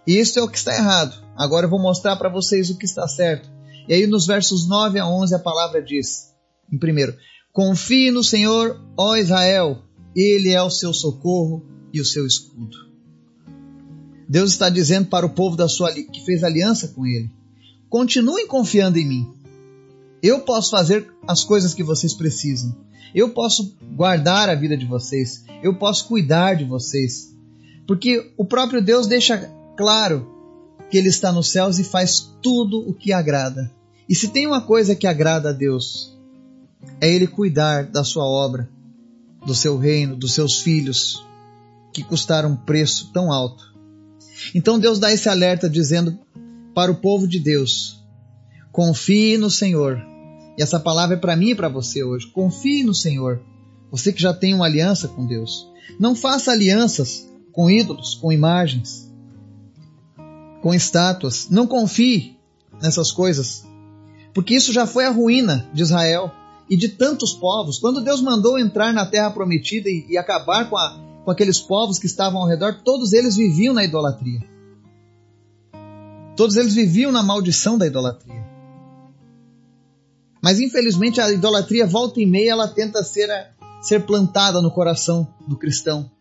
E 0.05 0.19
isso 0.19 0.37
é 0.37 0.43
o 0.43 0.49
que 0.49 0.57
está 0.57 0.75
errado. 0.75 1.15
Agora 1.35 1.65
eu 1.65 1.69
vou 1.69 1.81
mostrar 1.81 2.17
para 2.17 2.29
vocês 2.29 2.69
o 2.69 2.77
que 2.77 2.85
está 2.85 3.07
certo. 3.07 3.49
E 3.87 3.93
aí 3.93 4.05
nos 4.05 4.27
versos 4.27 4.67
9 4.67 4.99
a 4.99 5.07
11 5.07 5.35
a 5.35 5.39
palavra 5.39 5.81
diz: 5.81 6.33
em 6.71 6.77
primeiro, 6.77 7.15
confie 7.53 8.11
no 8.11 8.23
Senhor, 8.23 8.81
ó 8.97 9.15
Israel, 9.15 9.81
Ele 10.15 10.49
é 10.49 10.61
o 10.61 10.69
seu 10.69 10.93
socorro 10.93 11.65
e 11.93 12.01
o 12.01 12.05
seu 12.05 12.25
escudo. 12.25 12.91
Deus 14.27 14.51
está 14.51 14.69
dizendo 14.69 15.07
para 15.07 15.25
o 15.25 15.29
povo 15.29 15.55
da 15.55 15.69
sua 15.69 15.93
que 15.93 16.25
fez 16.25 16.43
aliança 16.43 16.87
com 16.87 17.05
ele: 17.05 17.29
continuem 17.87 18.47
confiando 18.47 18.97
em 18.97 19.07
mim. 19.07 19.33
Eu 20.21 20.39
posso 20.39 20.71
fazer 20.71 21.07
as 21.27 21.43
coisas 21.43 21.73
que 21.73 21.83
vocês 21.83 22.13
precisam. 22.13 22.75
Eu 23.13 23.29
posso 23.29 23.75
guardar 23.95 24.49
a 24.49 24.55
vida 24.55 24.75
de 24.75 24.85
vocês. 24.85 25.43
Eu 25.61 25.75
posso 25.75 26.07
cuidar 26.07 26.55
de 26.55 26.63
vocês. 26.63 27.31
Porque 27.85 28.31
o 28.37 28.45
próprio 28.45 28.81
Deus 28.81 29.05
deixa 29.05 29.51
claro 29.77 30.27
que 30.89 30.97
Ele 30.97 31.09
está 31.09 31.31
nos 31.31 31.51
céus 31.51 31.77
e 31.77 31.83
faz 31.83 32.31
tudo 32.41 32.79
o 32.79 32.93
que 32.93 33.11
agrada. 33.11 33.69
E 34.07 34.15
se 34.15 34.29
tem 34.29 34.47
uma 34.47 34.61
coisa 34.61 34.95
que 34.95 35.05
agrada 35.05 35.49
a 35.49 35.53
Deus, 35.53 36.17
é 37.01 37.13
Ele 37.13 37.27
cuidar 37.27 37.85
da 37.85 38.03
sua 38.03 38.25
obra, 38.25 38.69
do 39.45 39.53
seu 39.53 39.77
reino, 39.77 40.15
dos 40.15 40.33
seus 40.33 40.61
filhos, 40.61 41.23
que 41.93 42.03
custaram 42.03 42.49
um 42.49 42.55
preço 42.55 43.11
tão 43.13 43.31
alto. 43.31 43.73
Então 44.53 44.79
Deus 44.79 44.99
dá 44.99 45.11
esse 45.11 45.29
alerta 45.29 45.69
dizendo 45.69 46.17
para 46.73 46.91
o 46.91 46.95
povo 46.95 47.27
de 47.27 47.39
Deus: 47.39 48.03
confie 48.71 49.37
no 49.37 49.49
Senhor. 49.49 50.01
E 50.57 50.61
essa 50.61 50.79
palavra 50.79 51.15
é 51.15 51.19
para 51.19 51.35
mim 51.35 51.51
e 51.51 51.55
para 51.55 51.69
você 51.69 52.03
hoje. 52.03 52.27
Confie 52.27 52.83
no 52.83 52.93
Senhor. 52.93 53.41
Você 53.91 54.11
que 54.11 54.21
já 54.21 54.33
tem 54.33 54.53
uma 54.53 54.65
aliança 54.65 55.07
com 55.07 55.25
Deus. 55.25 55.67
Não 55.99 56.15
faça 56.15 56.51
alianças 56.51 57.27
com 57.51 57.69
ídolos, 57.69 58.15
com 58.15 58.31
imagens, 58.31 59.11
com 60.61 60.73
estátuas. 60.73 61.47
Não 61.49 61.67
confie 61.67 62.37
nessas 62.81 63.11
coisas, 63.11 63.65
porque 64.33 64.55
isso 64.55 64.73
já 64.73 64.85
foi 64.87 65.05
a 65.05 65.11
ruína 65.11 65.69
de 65.73 65.83
Israel 65.83 66.31
e 66.69 66.75
de 66.75 66.89
tantos 66.89 67.33
povos. 67.33 67.77
Quando 67.79 68.01
Deus 68.01 68.21
mandou 68.21 68.57
entrar 68.57 68.91
na 68.93 69.05
terra 69.05 69.29
prometida 69.31 69.89
e, 69.89 70.05
e 70.09 70.17
acabar 70.17 70.69
com, 70.69 70.77
a, 70.77 70.97
com 71.23 71.31
aqueles 71.31 71.59
povos 71.59 71.97
que 71.97 72.05
estavam 72.05 72.41
ao 72.41 72.47
redor, 72.47 72.81
todos 72.83 73.13
eles 73.13 73.35
viviam 73.35 73.73
na 73.73 73.83
idolatria. 73.83 74.41
Todos 76.35 76.55
eles 76.57 76.73
viviam 76.73 77.11
na 77.11 77.23
maldição 77.23 77.77
da 77.77 77.85
idolatria. 77.87 78.43
Mas 80.41 80.59
infelizmente 80.59 81.21
a 81.21 81.31
idolatria 81.31 81.87
volta 81.87 82.19
e 82.19 82.25
meia 82.25 82.51
ela 82.51 82.67
tenta 82.67 83.03
ser, 83.03 83.29
ser 83.81 84.05
plantada 84.05 84.61
no 84.61 84.71
coração 84.71 85.27
do 85.47 85.57
cristão. 85.57 86.11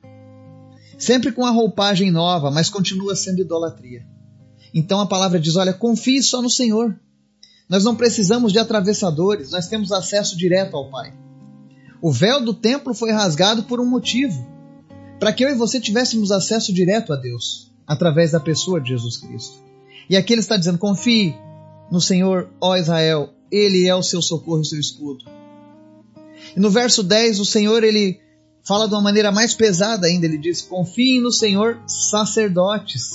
Sempre 0.98 1.32
com 1.32 1.44
a 1.44 1.50
roupagem 1.50 2.10
nova, 2.10 2.50
mas 2.50 2.70
continua 2.70 3.16
sendo 3.16 3.40
idolatria. 3.40 4.06
Então 4.72 5.00
a 5.00 5.06
palavra 5.06 5.40
diz: 5.40 5.56
olha, 5.56 5.72
confie 5.72 6.22
só 6.22 6.40
no 6.40 6.50
Senhor. 6.50 6.96
Nós 7.68 7.82
não 7.82 7.96
precisamos 7.96 8.52
de 8.52 8.58
atravessadores, 8.58 9.50
nós 9.50 9.66
temos 9.66 9.90
acesso 9.90 10.36
direto 10.36 10.76
ao 10.76 10.90
Pai. 10.90 11.12
O 12.00 12.12
véu 12.12 12.44
do 12.44 12.54
templo 12.54 12.94
foi 12.94 13.10
rasgado 13.10 13.64
por 13.64 13.80
um 13.80 13.86
motivo 13.86 14.52
para 15.22 15.32
que 15.32 15.44
eu 15.44 15.50
e 15.50 15.54
você 15.54 15.78
tivéssemos 15.78 16.32
acesso 16.32 16.72
direto 16.72 17.12
a 17.12 17.16
Deus, 17.16 17.70
através 17.86 18.32
da 18.32 18.40
pessoa 18.40 18.80
de 18.80 18.88
Jesus 18.88 19.18
Cristo. 19.18 19.54
E 20.10 20.16
aqui 20.16 20.32
ele 20.32 20.40
está 20.40 20.56
dizendo: 20.56 20.78
confie 20.78 21.32
no 21.92 22.00
Senhor, 22.00 22.50
ó 22.60 22.76
Israel, 22.76 23.32
ele 23.48 23.86
é 23.86 23.94
o 23.94 24.02
seu 24.02 24.20
socorro 24.20 24.58
e 24.58 24.62
o 24.62 24.64
seu 24.64 24.80
escudo. 24.80 25.24
E 26.56 26.58
no 26.58 26.70
verso 26.70 27.04
10, 27.04 27.38
o 27.38 27.44
Senhor 27.44 27.84
ele 27.84 28.18
fala 28.64 28.88
de 28.88 28.94
uma 28.94 29.00
maneira 29.00 29.30
mais 29.30 29.54
pesada 29.54 30.08
ainda, 30.08 30.26
ele 30.26 30.38
diz: 30.38 30.60
confiem 30.60 31.20
no 31.20 31.30
Senhor, 31.30 31.80
sacerdotes. 31.86 33.12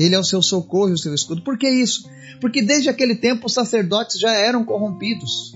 Ele 0.00 0.14
é 0.14 0.18
o 0.18 0.24
seu 0.24 0.40
socorro 0.40 0.88
e 0.88 0.94
o 0.94 0.98
seu 0.98 1.12
escudo. 1.12 1.42
Por 1.42 1.58
que 1.58 1.68
isso? 1.68 2.08
Porque 2.40 2.62
desde 2.62 2.88
aquele 2.88 3.16
tempo 3.16 3.44
os 3.44 3.52
sacerdotes 3.52 4.18
já 4.18 4.32
eram 4.32 4.64
corrompidos. 4.64 5.54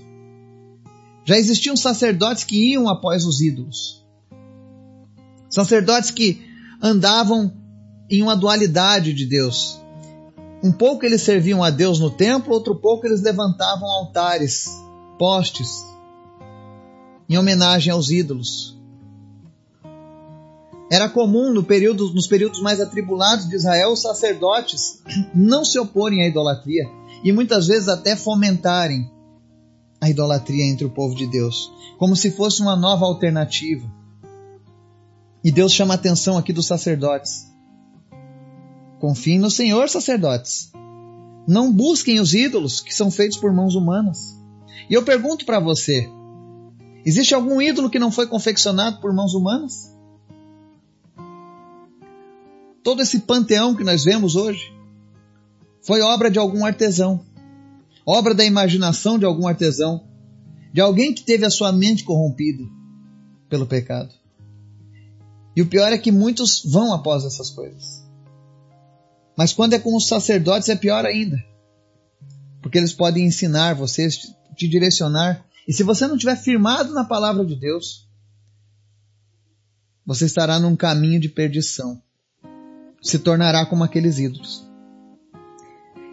Já 1.25 1.39
existiam 1.39 1.75
sacerdotes 1.75 2.43
que 2.43 2.71
iam 2.73 2.87
após 2.87 3.25
os 3.25 3.41
ídolos. 3.41 4.05
Sacerdotes 5.49 6.11
que 6.11 6.41
andavam 6.81 7.53
em 8.09 8.21
uma 8.21 8.35
dualidade 8.35 9.13
de 9.13 9.25
Deus. 9.25 9.79
Um 10.63 10.71
pouco 10.71 11.05
eles 11.05 11.21
serviam 11.21 11.63
a 11.63 11.69
Deus 11.69 11.99
no 11.99 12.09
templo, 12.09 12.53
outro 12.53 12.75
pouco 12.75 13.05
eles 13.05 13.21
levantavam 13.21 13.87
altares, 13.87 14.65
postes, 15.19 15.85
em 17.29 17.37
homenagem 17.37 17.91
aos 17.91 18.09
ídolos. 18.09 18.77
Era 20.89 21.09
comum 21.09 21.53
no 21.53 21.63
período, 21.63 22.13
nos 22.13 22.27
períodos 22.27 22.61
mais 22.61 22.79
atribulados 22.79 23.47
de 23.47 23.55
Israel 23.55 23.91
os 23.91 24.01
sacerdotes 24.01 25.01
não 25.35 25.65
se 25.65 25.77
oporem 25.77 26.23
à 26.23 26.27
idolatria 26.27 26.89
e 27.23 27.31
muitas 27.31 27.67
vezes 27.67 27.89
até 27.89 28.15
fomentarem 28.15 29.11
a 29.99 30.09
idolatria 30.09 30.65
entre 30.65 30.85
o 30.85 30.89
povo 30.89 31.15
de 31.15 31.27
Deus, 31.27 31.71
como 31.97 32.15
se 32.15 32.31
fosse 32.31 32.61
uma 32.61 32.75
nova 32.75 33.05
alternativa. 33.05 33.96
E 35.47 35.51
Deus 35.51 35.71
chama 35.71 35.93
a 35.93 35.95
atenção 35.95 36.37
aqui 36.37 36.51
dos 36.51 36.67
sacerdotes. 36.67 37.47
Confiem 38.99 39.39
no 39.39 39.49
Senhor, 39.49 39.87
sacerdotes. 39.87 40.73
Não 41.47 41.71
busquem 41.71 42.19
os 42.19 42.33
ídolos 42.33 42.81
que 42.81 42.93
são 42.93 43.09
feitos 43.09 43.37
por 43.37 43.53
mãos 43.53 43.73
humanas. 43.73 44.37
E 44.89 44.93
eu 44.93 45.03
pergunto 45.03 45.45
para 45.45 45.61
você: 45.61 46.11
existe 47.05 47.33
algum 47.33 47.61
ídolo 47.61 47.89
que 47.89 47.97
não 47.97 48.11
foi 48.11 48.27
confeccionado 48.27 48.99
por 48.99 49.13
mãos 49.13 49.33
humanas? 49.33 49.95
Todo 52.83 53.01
esse 53.01 53.19
panteão 53.19 53.73
que 53.73 53.85
nós 53.85 54.03
vemos 54.03 54.35
hoje 54.35 54.75
foi 55.81 56.01
obra 56.01 56.29
de 56.29 56.37
algum 56.37 56.65
artesão, 56.65 57.23
obra 58.05 58.35
da 58.35 58.43
imaginação 58.43 59.17
de 59.17 59.23
algum 59.23 59.47
artesão, 59.47 60.03
de 60.73 60.81
alguém 60.81 61.13
que 61.13 61.23
teve 61.23 61.45
a 61.45 61.49
sua 61.49 61.71
mente 61.71 62.03
corrompida 62.03 62.65
pelo 63.47 63.65
pecado. 63.65 64.26
E 65.57 65.61
o 65.63 65.65
pior 65.65 65.91
é 65.91 65.97
que 65.97 66.11
muitos 66.11 66.61
vão 66.63 66.93
após 66.93 67.25
essas 67.25 67.49
coisas. 67.49 68.05
Mas 69.35 69.53
quando 69.53 69.73
é 69.73 69.79
com 69.79 69.95
os 69.95 70.07
sacerdotes 70.07 70.69
é 70.69 70.75
pior 70.75 71.03
ainda. 71.03 71.43
Porque 72.61 72.77
eles 72.77 72.93
podem 72.93 73.25
ensinar 73.25 73.73
você, 73.73 74.07
te 74.55 74.67
direcionar. 74.67 75.43
E 75.67 75.73
se 75.73 75.81
você 75.81 76.05
não 76.05 76.13
estiver 76.13 76.35
firmado 76.35 76.93
na 76.93 77.03
palavra 77.03 77.43
de 77.43 77.55
Deus, 77.55 78.07
você 80.05 80.25
estará 80.25 80.59
num 80.59 80.75
caminho 80.75 81.19
de 81.19 81.27
perdição 81.27 81.99
se 83.01 83.17
tornará 83.17 83.65
como 83.65 83.83
aqueles 83.83 84.19
ídolos. 84.19 84.63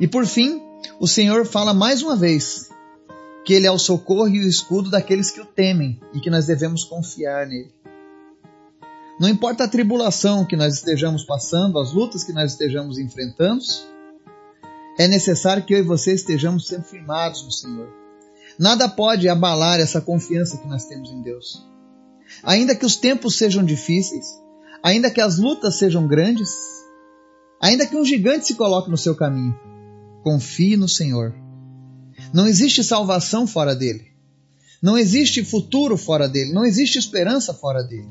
E 0.01 0.09
por 0.09 0.25
fim, 0.25 0.59
o 0.99 1.07
Senhor 1.07 1.45
fala 1.45 1.75
mais 1.75 2.01
uma 2.01 2.17
vez 2.17 2.71
que 3.45 3.53
Ele 3.53 3.67
é 3.67 3.71
o 3.71 3.79
socorro 3.79 4.29
e 4.29 4.41
o 4.41 4.49
escudo 4.49 4.89
daqueles 4.89 5.31
que 5.31 5.41
o 5.43 5.45
temem 5.45 6.01
e 6.15 6.21
que 6.21 6.31
nós 6.31 6.47
devemos 6.47 6.83
confiar 6.83 7.47
nele. 7.47 7.75
Não 9.19 9.29
importa 9.29 9.65
a 9.65 9.69
tribulação 9.69 10.45
que 10.45 10.57
nós 10.57 10.75
estejamos 10.75 11.25
passando, 11.25 11.79
as 11.79 11.93
lutas 11.93 12.25
que 12.25 12.33
nós 12.33 12.53
estejamos 12.53 12.99
enfrentando, 12.99 13.63
é 14.99 15.07
necessário 15.07 15.65
que 15.65 15.75
eu 15.75 15.79
e 15.79 15.83
você 15.83 16.15
estejamos 16.15 16.67
sempre 16.67 16.89
firmados 16.89 17.43
no 17.45 17.53
Senhor. 17.53 17.89
Nada 18.59 18.89
pode 18.89 19.29
abalar 19.29 19.81
essa 19.81 20.01
confiança 20.01 20.59
que 20.59 20.69
nós 20.69 20.85
temos 20.85 21.11
em 21.11 21.23
Deus. 21.23 21.65
Ainda 22.43 22.75
que 22.75 22.87
os 22.87 22.97
tempos 22.97 23.37
sejam 23.37 23.65
difíceis, 23.65 24.27
ainda 24.83 25.11
que 25.11 25.21
as 25.21 25.39
lutas 25.39 25.77
sejam 25.77 26.07
grandes, 26.07 26.51
Ainda 27.65 27.87
que 27.87 27.97
um 27.97 28.05
gigante 28.05 28.47
se 28.47 28.57
coloque 28.57 28.91
no 28.91 28.97
seu 28.99 29.15
caminho, 29.15 29.59
confie 30.23 30.77
no 30.77 30.87
Senhor. 30.87 31.35
Não 32.31 32.47
existe 32.47 32.85
salvação 32.85 33.47
fora 33.47 33.75
dele. 33.75 34.13
Não 34.83 34.99
existe 34.99 35.43
futuro 35.43 35.97
fora 35.97 36.29
dele. 36.29 36.53
Não 36.53 36.67
existe 36.67 36.99
esperança 36.99 37.55
fora 37.55 37.83
dele. 37.83 38.07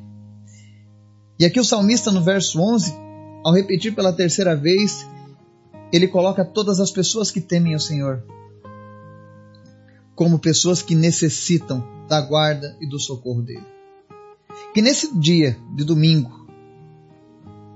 E 1.44 1.46
aqui 1.46 1.60
o 1.60 1.66
salmista, 1.66 2.10
no 2.10 2.24
verso 2.24 2.58
11, 2.58 2.96
ao 3.44 3.54
repetir 3.54 3.94
pela 3.94 4.14
terceira 4.14 4.56
vez, 4.56 5.06
ele 5.92 6.08
coloca 6.08 6.46
todas 6.46 6.80
as 6.80 6.90
pessoas 6.90 7.30
que 7.30 7.42
temem 7.42 7.76
o 7.76 7.80
Senhor 7.82 8.24
como 10.16 10.40
pessoas 10.40 10.82
que 10.82 10.96
necessitam 10.96 11.86
da 12.08 12.22
guarda 12.22 12.78
e 12.80 12.88
do 12.88 12.98
socorro 12.98 13.42
dele. 13.42 13.68
Que 14.74 14.82
nesse 14.82 15.20
dia 15.20 15.60
de 15.76 15.84
domingo, 15.84 16.48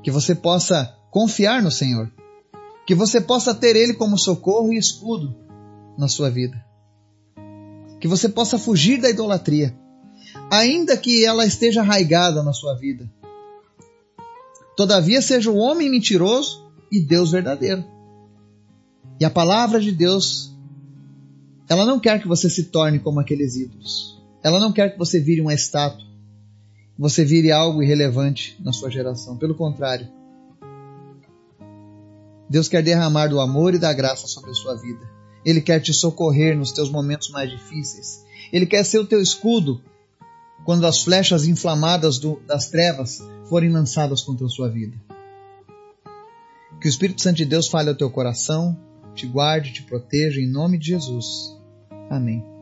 que 0.01 0.11
você 0.11 0.33
possa 0.33 0.95
confiar 1.11 1.61
no 1.61 1.69
Senhor. 1.69 2.09
Que 2.85 2.95
você 2.95 3.19
possa 3.19 3.53
ter 3.53 3.75
Ele 3.75 3.95
como 3.95 4.17
socorro 4.17 4.71
e 4.71 4.77
escudo 4.77 5.35
na 5.97 6.07
sua 6.07 6.29
vida. 6.29 6.55
Que 7.99 8.07
você 8.07 8.29
possa 8.29 8.57
fugir 8.57 9.01
da 9.01 9.09
idolatria, 9.09 9.77
ainda 10.49 10.95
que 10.95 11.25
ela 11.25 11.45
esteja 11.45 11.81
arraigada 11.81 12.41
na 12.41 12.53
sua 12.53 12.73
vida. 12.73 13.11
Todavia, 14.77 15.23
seja 15.23 15.49
o 15.49 15.57
homem 15.57 15.89
mentiroso 15.89 16.71
e 16.91 16.99
Deus 17.01 17.31
verdadeiro. 17.31 17.83
E 19.19 19.25
a 19.25 19.29
palavra 19.29 19.81
de 19.81 19.91
Deus, 19.91 20.55
ela 21.67 21.83
não 21.83 21.99
quer 21.99 22.21
que 22.21 22.27
você 22.27 22.47
se 22.47 22.65
torne 22.65 22.99
como 22.99 23.19
aqueles 23.19 23.55
ídolos. 23.55 24.21
Ela 24.43 24.59
não 24.59 24.71
quer 24.71 24.91
que 24.91 24.99
você 24.99 25.19
vire 25.19 25.41
uma 25.41 25.55
estátua, 25.55 26.05
que 26.95 27.01
você 27.01 27.25
vire 27.25 27.51
algo 27.51 27.81
irrelevante 27.81 28.55
na 28.63 28.71
sua 28.71 28.91
geração. 28.91 29.35
Pelo 29.35 29.55
contrário, 29.55 30.07
Deus 32.47 32.67
quer 32.67 32.83
derramar 32.83 33.29
do 33.29 33.39
amor 33.39 33.73
e 33.73 33.79
da 33.79 33.91
graça 33.91 34.27
sobre 34.27 34.51
a 34.51 34.53
sua 34.53 34.75
vida. 34.75 35.01
Ele 35.43 35.59
quer 35.59 35.79
te 35.79 35.91
socorrer 35.91 36.55
nos 36.55 36.71
teus 36.71 36.91
momentos 36.91 37.29
mais 37.31 37.49
difíceis. 37.49 38.23
Ele 38.53 38.67
quer 38.67 38.85
ser 38.85 38.99
o 38.99 39.07
teu 39.07 39.19
escudo 39.19 39.81
quando 40.63 40.85
as 40.85 41.01
flechas 41.01 41.47
inflamadas 41.47 42.19
do, 42.19 42.39
das 42.45 42.69
trevas 42.69 43.23
forem 43.49 43.69
lançadas 43.69 44.21
contra 44.21 44.45
a 44.45 44.49
sua 44.49 44.69
vida. 44.69 44.97
Que 46.79 46.87
o 46.87 46.89
Espírito 46.89 47.21
Santo 47.21 47.37
de 47.37 47.45
Deus 47.45 47.67
fale 47.67 47.89
ao 47.89 47.95
teu 47.95 48.09
coração, 48.09 48.77
te 49.15 49.25
guarde, 49.25 49.73
te 49.73 49.83
proteja, 49.83 50.39
em 50.39 50.47
nome 50.47 50.77
de 50.77 50.87
Jesus. 50.87 51.57
Amém. 52.09 52.56